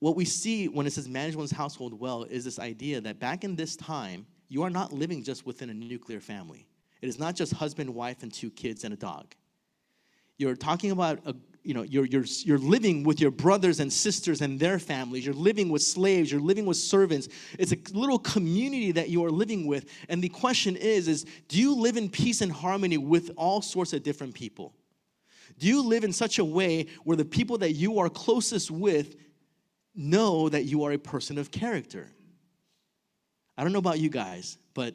[0.00, 3.44] what we see when it says manage one's household well is this idea that back
[3.44, 6.66] in this time, you are not living just within a nuclear family.
[7.00, 9.36] It is not just husband, wife, and two kids and a dog.
[10.36, 14.40] You're talking about a, you know, you're, you're, you're living with your brothers and sisters
[14.40, 15.26] and their families.
[15.26, 16.30] You're living with slaves.
[16.32, 17.28] You're living with servants.
[17.58, 19.90] It's a little community that you are living with.
[20.08, 23.92] And the question is, is do you live in peace and harmony with all sorts
[23.92, 24.74] of different people?
[25.58, 29.16] Do you live in such a way where the people that you are closest with
[29.94, 32.08] know that you are a person of character?
[33.56, 34.94] I don't know about you guys, but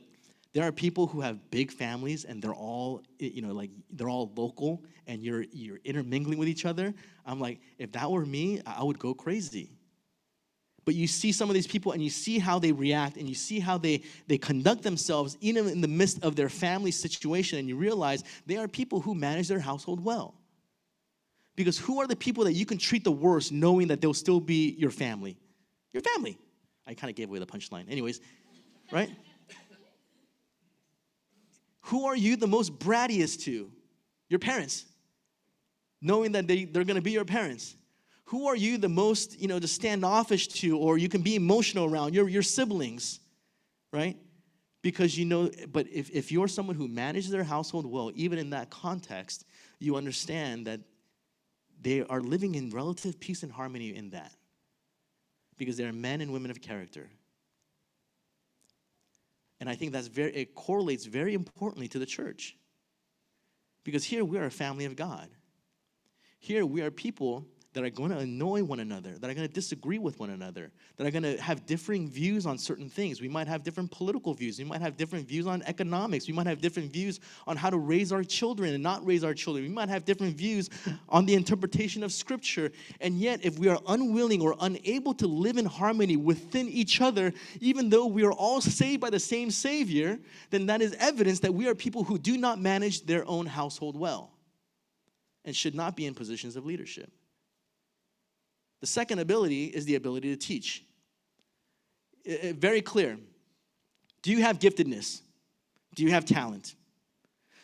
[0.54, 4.32] there are people who have big families and they're all, you know, like they're all
[4.36, 6.94] local and you're you're intermingling with each other.
[7.26, 9.72] I'm like, if that were me, I would go crazy.
[10.86, 13.36] But you see some of these people and you see how they react and you
[13.36, 17.68] see how they, they conduct themselves even in the midst of their family situation, and
[17.70, 20.36] you realize they are people who manage their household well.
[21.56, 24.40] Because who are the people that you can treat the worst knowing that they'll still
[24.40, 25.38] be your family?
[25.94, 26.38] Your family.
[26.86, 27.90] I kind of gave away the punchline.
[27.90, 28.20] Anyways,
[28.92, 29.10] right?
[31.84, 33.72] Who are you the most brattiest to?
[34.30, 34.86] Your parents,
[36.02, 37.76] knowing that they, they're gonna be your parents.
[38.26, 41.86] Who are you the most, you know, just standoffish to, or you can be emotional
[41.86, 42.16] around?
[42.16, 43.20] Your, your siblings,
[43.92, 44.18] right?
[44.82, 48.50] Because you know, but if, if you're someone who manages their household well, even in
[48.52, 49.46] that context,
[49.80, 50.80] you understand that
[51.82, 54.32] they are living in relative peace and harmony in that.
[55.58, 57.10] Because they are men and women of character.
[59.64, 62.58] And I think that's very, it correlates very importantly to the church.
[63.86, 65.30] Because here we are a family of God.
[66.38, 69.54] Here we are people that are going to annoy one another, that are going to
[69.54, 73.20] disagree with one another, that are going to have differing views on certain things.
[73.20, 74.60] We might have different political views.
[74.60, 76.28] We might have different views on economics.
[76.28, 79.34] We might have different views on how to raise our children and not raise our
[79.34, 79.66] children.
[79.66, 80.70] We might have different views
[81.10, 82.72] on the interpretation of Scripture.
[83.02, 87.34] And yet, if we are unwilling or unable to live in harmony within each other,
[87.60, 90.20] even though we are all saved by the same Savior,
[90.52, 93.98] then that is evidence that we are people who do not manage their own household
[93.98, 94.32] well
[95.44, 97.12] and should not be in positions of leadership.
[98.84, 100.84] The second ability is the ability to teach.
[102.26, 103.18] very clear.
[104.22, 105.22] Do you have giftedness?
[105.96, 106.76] Do you have talent?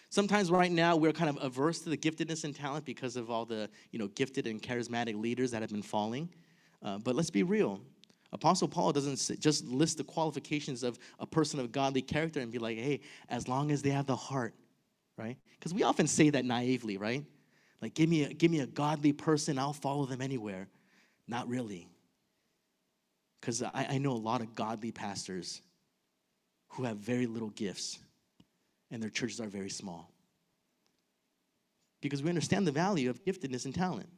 [0.10, 3.44] Sometimes right now we're kind of averse to the giftedness and talent because of all
[3.44, 6.30] the you know gifted and charismatic leaders that have been falling.
[6.82, 7.82] Uh, but let's be real.
[8.32, 12.60] Apostle Paul doesn't just list the qualifications of a person of godly character and be
[12.60, 14.54] like, hey, as long as they have the heart,
[15.18, 15.36] right?
[15.60, 17.26] Because we often say that naively, right?
[17.82, 20.70] Like, give me a, give me a godly person, I'll follow them anywhere.
[21.30, 21.88] Not really.
[23.40, 25.62] Because I, I know a lot of godly pastors
[26.70, 28.00] who have very little gifts,
[28.92, 30.12] and their churches are very small.
[32.02, 34.10] Because we understand the value of giftedness and talent.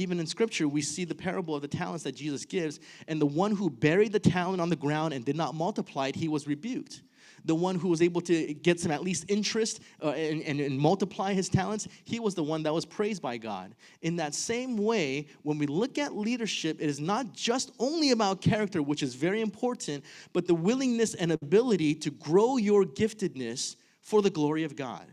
[0.00, 3.26] Even in scripture, we see the parable of the talents that Jesus gives, and the
[3.26, 6.46] one who buried the talent on the ground and did not multiply it, he was
[6.46, 7.02] rebuked
[7.44, 10.78] the one who was able to get some at least interest uh, and, and, and
[10.78, 13.74] multiply his talents, he was the one that was praised by God.
[14.02, 18.42] In that same way, when we look at leadership, it is not just only about
[18.42, 24.20] character, which is very important, but the willingness and ability to grow your giftedness for
[24.20, 25.06] the glory of God.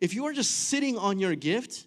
[0.00, 1.86] If you are just sitting on your gift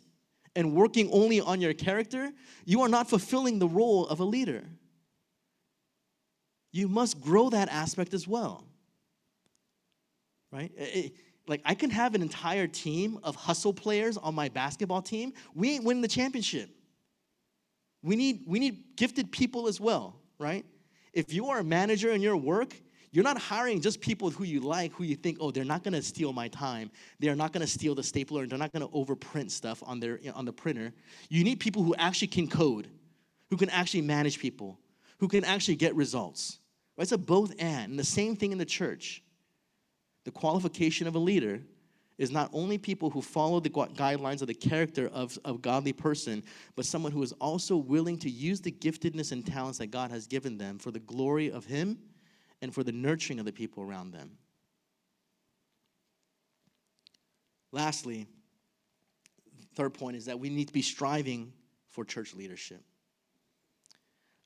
[0.55, 2.31] and working only on your character,
[2.65, 4.63] you are not fulfilling the role of a leader.
[6.71, 8.63] You must grow that aspect as well
[10.51, 10.71] right?
[10.77, 11.13] It,
[11.47, 15.33] like I can have an entire team of hustle players on my basketball team.
[15.55, 16.69] We ain't winning the championship.
[18.03, 20.65] We need we need gifted people as well, right?
[21.11, 22.75] If you are a manager in your work,
[23.11, 26.01] you're not hiring just people who you like, who you think, oh, they're not gonna
[26.01, 26.91] steal my time.
[27.19, 30.45] They're not gonna steal the stapler, and they're not gonna overprint stuff on their on
[30.45, 30.93] the printer.
[31.29, 32.87] You need people who actually can code,
[33.49, 34.79] who can actually manage people,
[35.17, 36.59] who can actually get results.
[36.97, 37.03] Right?
[37.03, 37.91] It's a both and.
[37.91, 39.23] And the same thing in the church.
[40.25, 41.61] The qualification of a leader
[42.19, 46.43] is not only people who follow the guidelines of the character of a godly person,
[46.75, 50.27] but someone who is also willing to use the giftedness and talents that God has
[50.27, 51.97] given them for the glory of Him
[52.61, 54.37] and for the nurturing of the people around them.
[57.71, 58.27] Lastly,
[59.75, 61.53] third point is that we need to be striving
[61.89, 62.81] for church leadership.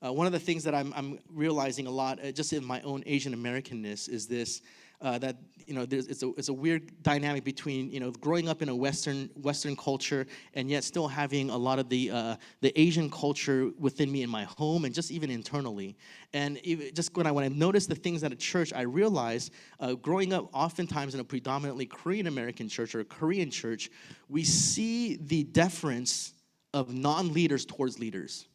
[0.04, 2.80] Uh, one of the things that I'm, I'm realizing a lot, uh, just in my
[2.82, 4.60] own Asian Americanness, is this
[5.00, 5.36] uh, that
[5.66, 8.76] you know it's, a, it's a weird dynamic between you know growing up in a
[8.76, 13.70] Western Western culture and yet still having a lot of the uh, the Asian culture
[13.78, 15.96] within me in my home and just even internally.
[16.32, 19.52] And even, just when I when I noticed the things at a church, I realized
[19.80, 23.90] uh, growing up oftentimes in a predominantly Korean American church or a Korean church,
[24.28, 26.34] we see the deference
[26.72, 28.48] of non-leaders towards leaders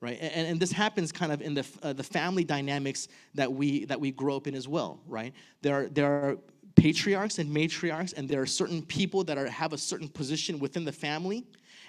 [0.00, 0.18] right?
[0.20, 4.00] And, and this happens kind of in the, uh, the family dynamics that we that
[4.00, 5.32] we grow up in as well right?
[5.62, 6.38] There are there are
[6.74, 10.84] patriarchs and matriarchs and there are certain people that are have a certain position within
[10.84, 11.46] the family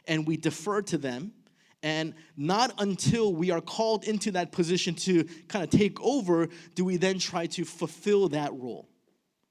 [0.08, 1.32] and we defer to them.
[1.84, 6.86] And not until we are called into that position to kind of take over do
[6.86, 8.88] we then try to fulfill that role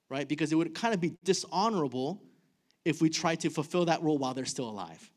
[0.09, 0.27] right?
[0.27, 2.21] Because it would kind of be dishonorable
[2.85, 5.11] if we try to fulfill that role while they're still alive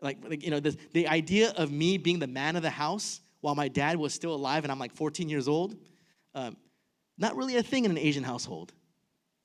[0.00, 3.20] like, like you know, the, the idea of me being the man of the house
[3.40, 5.76] while my dad was still alive and I'm like 14 years old,
[6.34, 6.56] um,
[7.18, 8.72] not really a thing in an Asian household,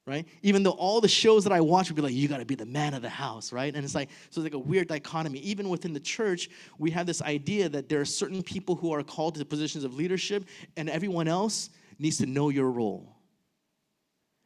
[0.05, 0.27] right?
[0.41, 2.65] Even though all the shows that I watch would be like, you gotta be the
[2.65, 3.73] man of the house, right?
[3.73, 5.39] And it's like, so it's like a weird dichotomy.
[5.39, 9.03] Even within the church, we have this idea that there are certain people who are
[9.03, 10.45] called to positions of leadership
[10.77, 13.12] and everyone else needs to know your role.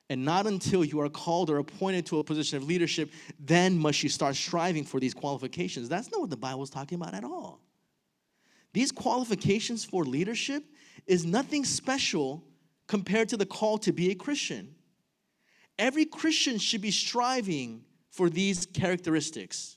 [0.09, 4.03] And not until you are called or appointed to a position of leadership, then must
[4.03, 5.89] you start striving for these qualifications.
[5.89, 7.59] That's not what the Bible is talking about at all.
[8.73, 10.63] These qualifications for leadership
[11.07, 12.43] is nothing special
[12.87, 14.75] compared to the call to be a Christian.
[15.77, 19.76] Every Christian should be striving for these characteristics.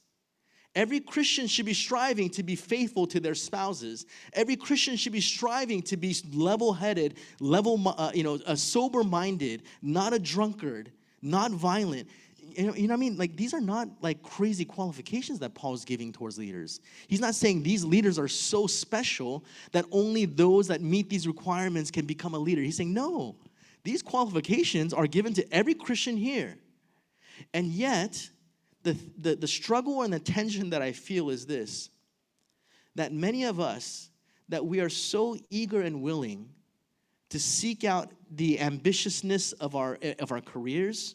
[0.75, 4.07] Every Christian should be striving to be faithful to their spouses.
[4.33, 10.19] Every Christian should be striving to be level-headed, level, uh, you know, sober-minded, not a
[10.19, 10.93] drunkard,
[11.23, 12.09] not violent.
[12.39, 13.17] You know, you know what I mean?
[13.17, 16.81] Like these are not like crazy qualifications that Paul's giving towards leaders.
[17.09, 21.91] He's not saying these leaders are so special that only those that meet these requirements
[21.91, 22.63] can become a leader.
[22.63, 23.37] He's saying no.
[23.83, 26.59] These qualifications are given to every Christian here.
[27.55, 28.29] And yet,
[28.83, 31.91] the, the, the struggle and the tension that I feel is this
[32.97, 34.11] that many of us,
[34.49, 36.49] that we are so eager and willing
[37.29, 41.15] to seek out the ambitiousness of our, of our careers.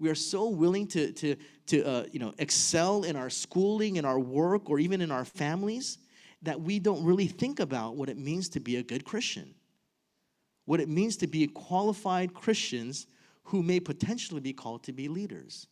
[0.00, 1.36] We are so willing to, to,
[1.68, 5.24] to uh, you know, excel in our schooling, in our work, or even in our
[5.24, 5.98] families
[6.42, 9.54] that we don't really think about what it means to be a good Christian.
[10.64, 13.06] What it means to be qualified Christians
[13.44, 15.68] who may potentially be called to be leaders.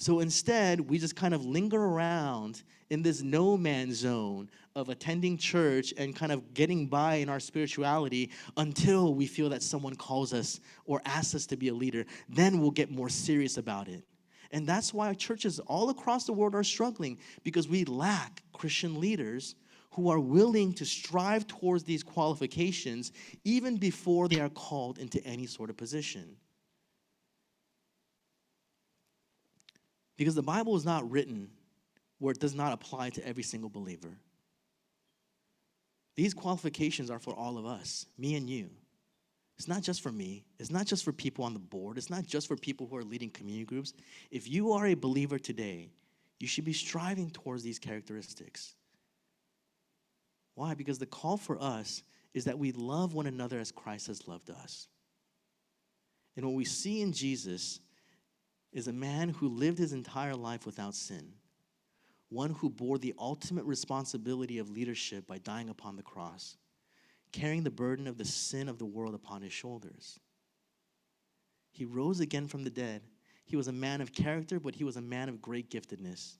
[0.00, 5.36] So instead, we just kind of linger around in this no man's zone of attending
[5.36, 10.32] church and kind of getting by in our spirituality until we feel that someone calls
[10.32, 12.06] us or asks us to be a leader.
[12.30, 14.02] Then we'll get more serious about it.
[14.52, 19.54] And that's why churches all across the world are struggling because we lack Christian leaders
[19.90, 23.12] who are willing to strive towards these qualifications
[23.44, 26.36] even before they are called into any sort of position.
[30.20, 31.48] Because the Bible is not written
[32.18, 34.18] where it does not apply to every single believer.
[36.14, 38.68] These qualifications are for all of us, me and you.
[39.58, 40.44] It's not just for me.
[40.58, 41.96] It's not just for people on the board.
[41.96, 43.94] It's not just for people who are leading community groups.
[44.30, 45.88] If you are a believer today,
[46.38, 48.74] you should be striving towards these characteristics.
[50.54, 50.74] Why?
[50.74, 52.02] Because the call for us
[52.34, 54.86] is that we love one another as Christ has loved us.
[56.36, 57.80] And what we see in Jesus
[58.72, 61.32] is a man who lived his entire life without sin,
[62.28, 66.56] one who bore the ultimate responsibility of leadership by dying upon the cross,
[67.32, 70.20] carrying the burden of the sin of the world upon his shoulders.
[71.72, 73.02] He rose again from the dead.
[73.44, 76.36] He was a man of character, but he was a man of great giftedness.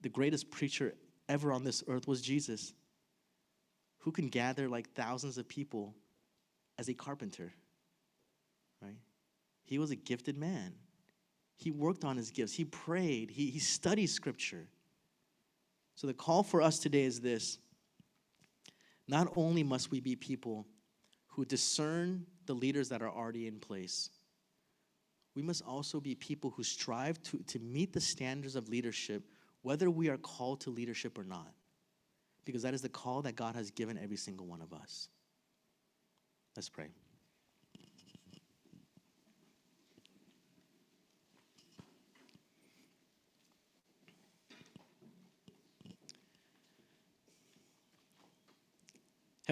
[0.00, 0.94] The greatest preacher
[1.28, 2.72] ever on this earth was Jesus,
[3.98, 5.94] who can gather like thousands of people
[6.78, 7.52] as a carpenter,
[8.82, 8.98] right?
[9.64, 10.74] He was a gifted man.
[11.56, 12.52] He worked on his gifts.
[12.52, 13.30] He prayed.
[13.30, 14.66] He, he studied scripture.
[15.94, 17.58] So the call for us today is this
[19.06, 20.66] not only must we be people
[21.28, 24.10] who discern the leaders that are already in place,
[25.34, 29.24] we must also be people who strive to, to meet the standards of leadership,
[29.62, 31.52] whether we are called to leadership or not.
[32.44, 35.08] Because that is the call that God has given every single one of us.
[36.56, 36.88] Let's pray.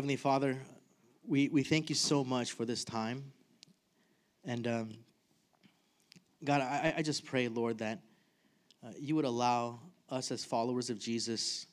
[0.03, 0.59] Heavenly Father,
[1.25, 3.23] we, we thank you so much for this time.
[4.45, 4.91] And um,
[6.43, 8.01] God, I, I just pray, Lord, that
[8.85, 9.79] uh, you would allow
[10.11, 11.69] us as followers of Jesus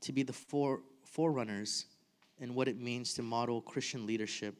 [0.00, 1.84] to be the fore, forerunners
[2.38, 4.54] in what it means to model Christian leadership,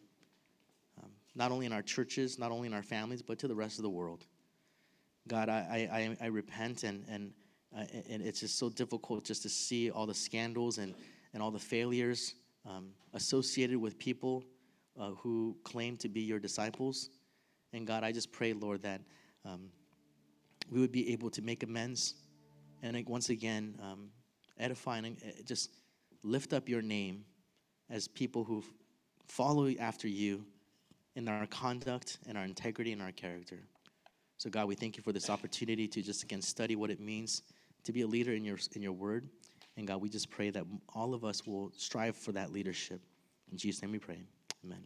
[1.03, 3.79] um, not only in our churches, not only in our families, but to the rest
[3.79, 4.27] of the world.
[5.27, 7.33] God, I, I, I- I repent, and, and,
[7.75, 10.95] uh, and it's just so difficult just to see all the scandals and,
[11.33, 12.35] and all the failures
[12.69, 14.45] um, associated with people
[14.99, 17.11] uh, who claim to be your disciples.
[17.73, 19.01] And God, I just pray, Lord, that
[19.45, 19.71] um,
[20.71, 22.15] we would be able to make amends
[22.83, 24.09] and once again um,
[24.59, 25.71] edify and uh, just
[26.23, 27.25] lift up your name
[27.91, 28.63] as people who
[29.27, 30.45] follow after you
[31.17, 33.59] in our conduct and our integrity and our character.
[34.37, 37.43] So God, we thank you for this opportunity to just again study what it means
[37.85, 39.29] to be a leader in your in your word.
[39.77, 40.65] And God, we just pray that
[40.95, 43.01] all of us will strive for that leadership.
[43.51, 44.23] In Jesus' name we pray.
[44.65, 44.85] Amen.